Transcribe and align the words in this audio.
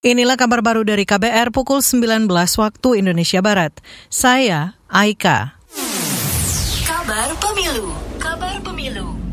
Inilah 0.00 0.40
kabar 0.40 0.64
baru 0.64 0.80
dari 0.80 1.04
KBR 1.04 1.52
pukul 1.52 1.84
19 1.84 2.24
waktu 2.56 2.88
Indonesia 3.04 3.44
Barat. 3.44 3.84
Saya 4.08 4.80
Aika. 4.88 5.60
Kabar 6.88 7.28
Pemilu. 7.36 7.92
Kabar 8.16 8.56
Pemilu. 8.64 9.29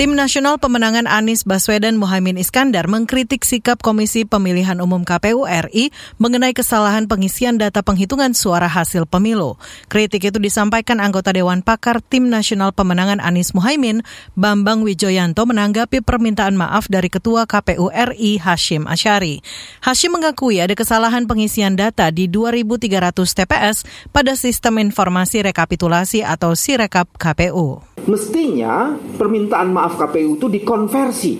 Tim 0.00 0.16
Nasional 0.16 0.56
Pemenangan 0.56 1.04
Anies 1.04 1.44
Baswedan 1.44 2.00
Muhammad 2.00 2.40
Iskandar 2.40 2.88
mengkritik 2.88 3.44
sikap 3.44 3.84
Komisi 3.84 4.24
Pemilihan 4.24 4.80
Umum 4.80 5.04
KPU 5.04 5.44
RI 5.44 5.92
mengenai 6.16 6.56
kesalahan 6.56 7.04
pengisian 7.04 7.60
data 7.60 7.84
penghitungan 7.84 8.32
suara 8.32 8.64
hasil 8.64 9.04
pemilu. 9.04 9.60
Kritik 9.92 10.24
itu 10.24 10.40
disampaikan 10.40 11.04
anggota 11.04 11.36
Dewan 11.36 11.60
Pakar 11.60 12.00
Tim 12.00 12.32
Nasional 12.32 12.72
Pemenangan 12.72 13.20
Anies 13.20 13.52
Muhaimin, 13.52 14.00
Bambang 14.40 14.88
Wijoyanto 14.88 15.44
menanggapi 15.44 16.00
permintaan 16.00 16.56
maaf 16.56 16.88
dari 16.88 17.12
Ketua 17.12 17.44
KPU 17.44 17.92
RI 17.92 18.40
Hashim 18.40 18.88
Asyari. 18.88 19.44
Hashim 19.84 20.16
mengakui 20.16 20.64
ada 20.64 20.72
kesalahan 20.72 21.28
pengisian 21.28 21.76
data 21.76 22.08
di 22.08 22.24
2.300 22.24 23.36
TPS 23.36 23.84
pada 24.16 24.32
sistem 24.32 24.80
informasi 24.80 25.44
rekapitulasi 25.44 26.24
atau 26.24 26.56
Sirekap 26.56 27.20
KPU. 27.20 27.89
Mestinya 28.08 28.96
permintaan 29.18 29.74
maaf 29.74 30.00
KPU 30.00 30.40
itu 30.40 30.46
dikonversi 30.48 31.32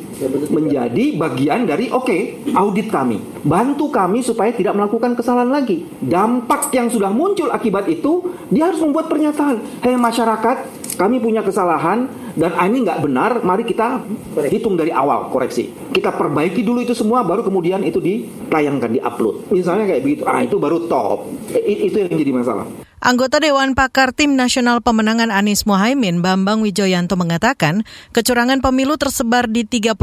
menjadi 0.52 1.16
bagian 1.16 1.64
dari 1.64 1.88
oke 1.88 2.04
okay, 2.04 2.20
audit 2.52 2.92
kami. 2.92 3.20
Bantu 3.40 3.88
kami 3.88 4.20
supaya 4.20 4.52
tidak 4.52 4.76
melakukan 4.76 5.16
kesalahan 5.16 5.48
lagi. 5.48 5.88
Dampak 6.04 6.68
yang 6.76 6.92
sudah 6.92 7.08
muncul 7.08 7.48
akibat 7.48 7.88
itu 7.88 8.36
dia 8.52 8.68
harus 8.68 8.80
membuat 8.84 9.08
pernyataan. 9.08 9.80
Hei 9.80 9.96
masyarakat, 9.96 10.56
kami 11.00 11.16
punya 11.16 11.40
kesalahan 11.40 12.04
dan 12.36 12.52
ini 12.68 12.84
nggak 12.84 13.00
benar. 13.00 13.40
Mari 13.40 13.64
kita 13.64 14.04
hitung 14.52 14.76
dari 14.76 14.92
awal 14.92 15.32
koreksi. 15.32 15.72
Kita 15.96 16.12
perbaiki 16.12 16.60
dulu 16.60 16.84
itu 16.84 16.92
semua, 16.92 17.24
baru 17.24 17.40
kemudian 17.40 17.80
itu 17.80 17.96
ditayangkan, 18.04 19.00
diupload. 19.00 19.48
Misalnya 19.48 19.88
kayak 19.88 20.02
begitu. 20.04 20.22
Ah 20.28 20.44
itu 20.44 20.60
baru 20.60 20.84
top. 20.84 21.32
Itu 21.56 21.96
yang 22.04 22.12
jadi 22.12 22.32
masalah. 22.36 22.89
Anggota 23.00 23.40
Dewan 23.40 23.72
Pakar 23.72 24.12
Tim 24.12 24.36
Nasional 24.36 24.84
Pemenangan 24.84 25.32
Anies 25.32 25.64
Mohaimin 25.64 26.20
Bambang 26.20 26.60
Wijoyanto 26.60 27.16
mengatakan, 27.16 27.88
kecurangan 28.12 28.60
pemilu 28.60 29.00
tersebar 29.00 29.48
di 29.48 29.64
36 29.64 29.96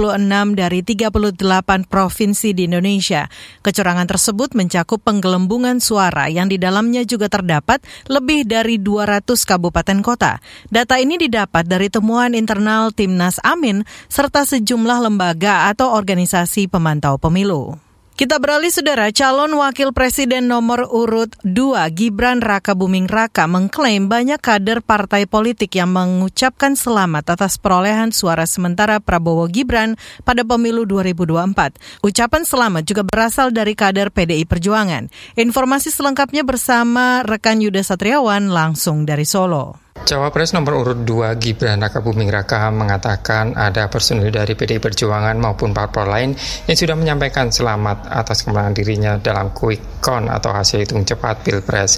dari 0.58 0.82
38 0.82 1.86
provinsi 1.86 2.58
di 2.58 2.66
Indonesia. 2.66 3.30
Kecurangan 3.62 4.10
tersebut 4.10 4.58
mencakup 4.58 5.06
penggelembungan 5.06 5.78
suara 5.78 6.26
yang 6.26 6.50
di 6.50 6.58
dalamnya 6.58 7.06
juga 7.06 7.30
terdapat 7.30 7.86
lebih 8.10 8.50
dari 8.50 8.82
200 8.82 9.30
kabupaten 9.46 10.02
kota. 10.02 10.42
Data 10.74 10.98
ini 10.98 11.22
didapat 11.22 11.70
dari 11.70 11.94
temuan 11.94 12.34
internal 12.34 12.90
Timnas 12.90 13.38
Amin 13.46 13.86
serta 14.10 14.42
sejumlah 14.42 15.06
lembaga 15.06 15.70
atau 15.70 15.94
organisasi 15.94 16.66
pemantau 16.66 17.22
pemilu. 17.22 17.87
Kita 18.18 18.42
beralih 18.42 18.74
saudara, 18.74 19.14
calon 19.14 19.62
wakil 19.62 19.94
presiden 19.94 20.50
nomor 20.50 20.90
urut 20.90 21.38
2 21.46 21.78
Gibran 21.94 22.42
Raka 22.42 22.74
Buming 22.74 23.06
Raka 23.06 23.46
mengklaim 23.46 24.10
banyak 24.10 24.42
kader 24.42 24.82
partai 24.82 25.30
politik 25.30 25.78
yang 25.78 25.94
mengucapkan 25.94 26.74
selamat 26.74 27.38
atas 27.38 27.62
perolehan 27.62 28.10
suara 28.10 28.50
sementara 28.50 28.98
Prabowo 28.98 29.46
Gibran 29.46 30.02
pada 30.26 30.42
pemilu 30.42 30.90
2024. 30.90 31.78
Ucapan 32.02 32.42
selamat 32.42 32.90
juga 32.90 33.06
berasal 33.06 33.54
dari 33.54 33.78
kader 33.78 34.10
PDI 34.10 34.50
Perjuangan. 34.50 35.14
Informasi 35.38 35.94
selengkapnya 35.94 36.42
bersama 36.42 37.22
rekan 37.22 37.62
Yuda 37.62 37.86
Satriawan 37.86 38.50
langsung 38.50 39.06
dari 39.06 39.30
Solo. 39.30 39.87
Cawapres 40.06 40.54
nomor 40.54 40.84
urut 40.84 41.02
2 41.02 41.34
Gibran 41.42 41.82
Raka 41.82 42.04
Buming 42.04 42.30
Raka 42.30 42.70
mengatakan 42.70 43.58
ada 43.58 43.90
personil 43.90 44.30
dari 44.30 44.54
PDI 44.54 44.78
Perjuangan 44.78 45.34
maupun 45.40 45.74
parpol 45.74 46.06
lain 46.06 46.38
yang 46.70 46.78
sudah 46.78 46.94
menyampaikan 46.94 47.50
selamat 47.50 48.06
atas 48.12 48.46
kemenangan 48.46 48.76
dirinya 48.78 49.12
dalam 49.18 49.50
quick 49.56 49.82
count 50.04 50.30
atau 50.30 50.54
hasil 50.54 50.86
hitung 50.86 51.02
cepat 51.08 51.42
Pilpres. 51.42 51.98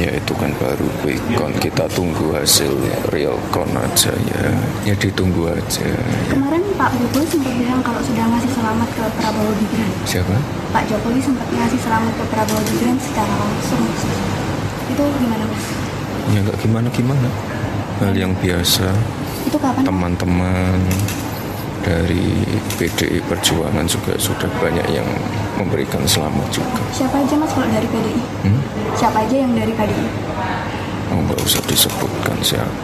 Ya 0.00 0.10
itu 0.10 0.32
kan 0.34 0.50
baru 0.58 0.88
quick 1.04 1.22
count, 1.36 1.54
kita 1.62 1.86
tunggu 1.94 2.34
hasil 2.34 2.72
real 3.14 3.38
count 3.54 3.70
aja 3.76 4.10
ya. 4.10 4.42
Ya 4.82 4.94
ditunggu 4.98 5.52
aja. 5.52 5.86
Kemarin 6.32 6.64
Pak 6.74 6.90
Jokowi 6.98 7.26
sempat 7.30 7.54
bilang 7.54 7.80
kalau 7.86 8.02
sudah 8.02 8.24
ngasih 8.32 8.50
selamat 8.56 8.88
ke 8.90 9.04
Prabowo 9.22 9.52
Gibran. 9.62 9.90
Siapa? 10.02 10.36
Pak 10.74 10.84
Jokowi 10.90 11.20
sempat 11.22 11.48
ngasih 11.52 11.80
selamat 11.84 12.12
ke 12.16 12.24
Prabowo 12.32 12.60
Gibran 12.72 12.96
secara 12.98 13.34
langsung. 13.36 13.84
Itu 14.90 15.04
gimana 15.22 15.44
Mas? 15.46 15.85
Ya 16.34 16.38
nggak 16.42 16.58
gimana 16.58 16.88
gimana 16.90 17.28
hal 18.02 18.14
yang 18.14 18.32
biasa 18.42 18.88
itu 19.46 19.56
kapan 19.62 19.82
teman-teman 19.86 20.78
dari 21.86 22.42
PDI 22.74 23.22
Perjuangan 23.30 23.86
juga 23.86 24.18
sudah 24.18 24.50
banyak 24.58 24.90
yang 24.90 25.06
memberikan 25.54 26.02
selamat 26.02 26.50
juga. 26.50 26.82
Siapa 26.90 27.22
aja 27.22 27.38
mas 27.38 27.54
kalau 27.54 27.70
dari 27.70 27.86
PDI? 27.86 28.22
Hmm? 28.42 28.60
Siapa 28.98 29.22
aja 29.22 29.36
yang 29.38 29.54
dari 29.54 29.70
PDI? 29.70 30.06
Oh, 31.14 31.22
nggak 31.22 31.38
usah 31.46 31.62
disebutkan 31.70 32.36
siapa. 32.42 32.74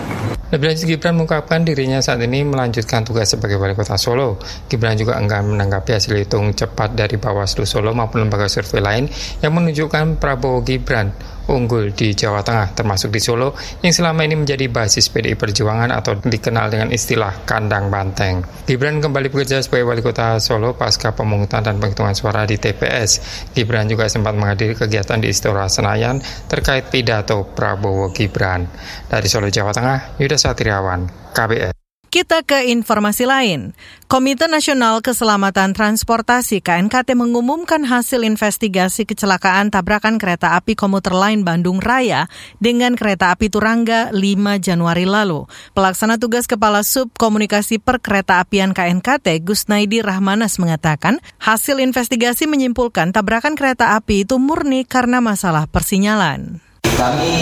Lebih 0.52 0.68
lanjut 0.68 0.84
Gibran 0.84 1.16
mengungkapkan 1.16 1.64
dirinya 1.64 2.04
saat 2.04 2.20
ini 2.20 2.44
melanjutkan 2.44 3.08
tugas 3.08 3.32
sebagai 3.32 3.56
wali 3.56 3.72
kota 3.72 3.96
Solo. 3.96 4.36
Gibran 4.68 5.00
juga 5.00 5.16
enggan 5.16 5.48
menanggapi 5.48 5.96
hasil 5.96 6.12
hitung 6.12 6.52
cepat 6.52 6.92
dari 6.92 7.16
Bawaslu 7.16 7.64
Solo 7.64 7.96
maupun 7.96 8.28
lembaga 8.28 8.52
survei 8.52 8.84
lain 8.84 9.08
yang 9.40 9.56
menunjukkan 9.56 10.20
Prabowo 10.20 10.60
Gibran 10.60 11.08
unggul 11.52 11.92
di 11.92 12.16
Jawa 12.16 12.40
Tengah 12.40 12.72
termasuk 12.72 13.12
di 13.12 13.20
Solo 13.20 13.52
yang 13.84 13.92
selama 13.92 14.24
ini 14.24 14.40
menjadi 14.40 14.66
basis 14.72 15.12
PDI 15.12 15.36
Perjuangan 15.36 15.92
atau 15.92 16.16
dikenal 16.16 16.72
dengan 16.72 16.88
istilah 16.88 17.44
kandang 17.44 17.92
banteng. 17.92 18.40
Gibran 18.64 19.04
kembali 19.04 19.28
bekerja 19.28 19.60
sebagai 19.60 19.86
wali 19.86 20.00
kota 20.00 20.40
Solo 20.40 20.72
pasca 20.72 21.12
pemungutan 21.12 21.60
dan 21.60 21.76
penghitungan 21.76 22.16
suara 22.16 22.48
di 22.48 22.56
TPS. 22.56 23.20
Gibran 23.52 23.86
juga 23.86 24.08
sempat 24.08 24.32
menghadiri 24.32 24.72
kegiatan 24.72 25.20
di 25.20 25.28
Istora 25.28 25.68
Senayan 25.68 26.18
terkait 26.48 26.88
pidato 26.88 27.44
Prabowo 27.52 28.10
Gibran. 28.10 28.64
Dari 29.06 29.28
Solo, 29.28 29.52
Jawa 29.52 29.76
Tengah, 29.76 30.16
Yuda 30.16 30.40
Satriawan, 30.40 31.32
KBR. 31.36 31.71
Kita 32.12 32.44
ke 32.44 32.68
informasi 32.68 33.24
lain. 33.24 33.72
Komite 34.04 34.44
Nasional 34.44 35.00
Keselamatan 35.00 35.72
Transportasi 35.72 36.60
KNKT 36.60 37.16
mengumumkan 37.16 37.88
hasil 37.88 38.28
investigasi 38.28 39.08
kecelakaan 39.08 39.72
tabrakan 39.72 40.20
kereta 40.20 40.52
api 40.52 40.76
komuter 40.76 41.16
lain 41.16 41.40
Bandung 41.40 41.80
Raya 41.80 42.28
dengan 42.60 43.00
kereta 43.00 43.32
api 43.32 43.48
Turangga 43.48 44.12
5 44.12 44.20
Januari 44.60 45.08
lalu. 45.08 45.48
Pelaksana 45.72 46.20
tugas 46.20 46.44
Kepala 46.44 46.84
Sub 46.84 47.08
Komunikasi 47.16 47.80
Perkereta 47.80 48.44
Apian 48.44 48.76
KNKT 48.76 49.40
Gusnaidi 49.40 50.04
Rahmanas 50.04 50.60
mengatakan 50.60 51.16
hasil 51.40 51.80
investigasi 51.80 52.44
menyimpulkan 52.44 53.16
tabrakan 53.16 53.56
kereta 53.56 53.96
api 53.96 54.28
itu 54.28 54.36
murni 54.36 54.84
karena 54.84 55.24
masalah 55.24 55.64
persinyalan. 55.64 56.60
Kami 56.92 57.32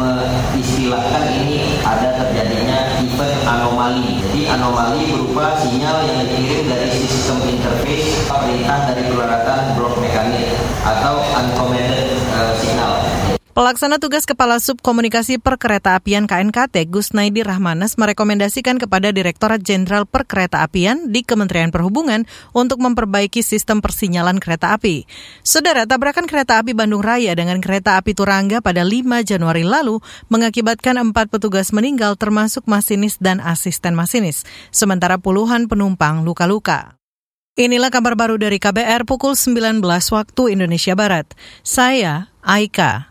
mengistilahkan 0.00 1.24
ini 1.44 1.67
anomali. 3.78 4.18
Jadi 4.18 4.40
anomali 4.50 5.02
berupa 5.14 5.54
sinyal 5.62 6.02
yang 6.10 6.26
dikirim 6.26 6.66
dari 6.66 6.90
sistem 6.90 7.38
interface 7.46 8.26
perintah 8.26 8.90
dari 8.90 9.06
peralatan 9.06 9.78
blok 9.78 9.94
mekanik 10.02 10.50
atau 10.82 11.22
signal. 11.22 11.87
Pelaksana 13.58 13.98
tugas 13.98 14.22
Kepala 14.22 14.62
Sub 14.62 14.78
Komunikasi 14.78 15.42
Perkereta 15.42 15.98
Apian 15.98 16.30
KNKT 16.30 16.86
Gus 16.94 17.10
Naidi 17.10 17.42
Rahmanas 17.42 17.98
merekomendasikan 17.98 18.78
kepada 18.78 19.10
Direktorat 19.10 19.66
Jenderal 19.66 20.06
Perkereta 20.06 20.62
Apian 20.62 21.10
di 21.10 21.26
Kementerian 21.26 21.74
Perhubungan 21.74 22.22
untuk 22.54 22.78
memperbaiki 22.78 23.42
sistem 23.42 23.82
persinyalan 23.82 24.38
kereta 24.38 24.78
api. 24.78 25.10
Saudara, 25.42 25.90
tabrakan 25.90 26.30
kereta 26.30 26.62
api 26.62 26.70
Bandung 26.70 27.02
Raya 27.02 27.34
dengan 27.34 27.58
kereta 27.58 27.98
api 27.98 28.14
Turangga 28.14 28.62
pada 28.62 28.86
5 28.86 29.26
Januari 29.26 29.66
lalu 29.66 29.98
mengakibatkan 30.30 31.10
empat 31.10 31.26
petugas 31.26 31.74
meninggal 31.74 32.14
termasuk 32.14 32.62
masinis 32.70 33.18
dan 33.18 33.42
asisten 33.42 33.98
masinis, 33.98 34.46
sementara 34.70 35.18
puluhan 35.18 35.66
penumpang 35.66 36.22
luka-luka. 36.22 36.94
Inilah 37.58 37.90
kabar 37.90 38.14
baru 38.14 38.38
dari 38.38 38.62
KBR 38.62 39.02
pukul 39.02 39.34
19 39.34 39.82
waktu 40.14 40.42
Indonesia 40.54 40.94
Barat. 40.94 41.26
Saya 41.66 42.30
Aika. 42.38 43.04